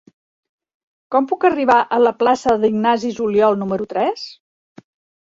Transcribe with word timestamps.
Com 1.15 1.27
puc 1.33 1.45
arribar 1.51 1.77
a 1.83 2.01
la 2.05 2.15
plaça 2.23 2.57
d'Ignasi 2.65 3.15
Juliol 3.23 3.63
número 3.63 3.91
tres? 3.97 4.29